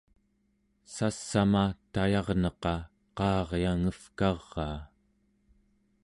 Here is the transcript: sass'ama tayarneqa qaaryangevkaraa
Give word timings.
sass'ama 0.93 1.63
tayarneqa 1.93 2.73
qaaryangevkaraa 3.17 4.77